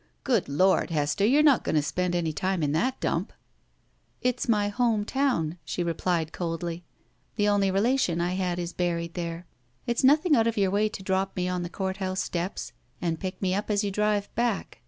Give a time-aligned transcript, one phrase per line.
[0.23, 0.89] "Good Lord!
[0.89, 3.31] Hester, you're not going to spend any time in that dump?"
[4.19, 6.83] "It's my home town," she replied, coldly.
[7.35, 9.45] "The only relation I had is buried there.
[9.85, 13.19] It's nothing out of your way to drop me on the court house steps and
[13.19, 14.79] pick me up as you drive back.